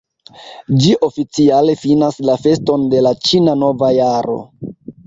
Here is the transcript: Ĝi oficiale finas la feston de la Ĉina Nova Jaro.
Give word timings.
Ĝi 0.85 0.93
oficiale 1.09 1.77
finas 1.83 2.19
la 2.31 2.39
feston 2.47 2.89
de 2.95 3.07
la 3.09 3.17
Ĉina 3.29 3.57
Nova 3.67 3.97
Jaro. 4.03 4.43